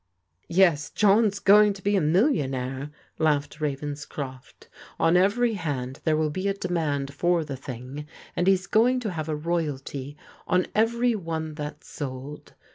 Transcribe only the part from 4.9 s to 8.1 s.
On every hand there will be a demand for the thing,